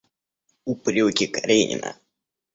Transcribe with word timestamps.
Упреки 0.71 1.27
Каренина. 1.27 1.95